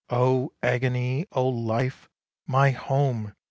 Oh 0.09 0.51
agony! 0.63 1.27
Oh 1.31 1.47
life! 1.47 2.09
My 2.47 2.71
home! 2.71 3.35